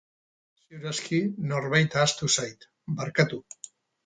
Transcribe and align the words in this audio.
Ziur 0.61 0.87
aski, 0.91 1.19
norbait 1.51 1.99
ahaztu 2.01 2.31
zait, 2.39 2.67
barkatu. 3.05 3.41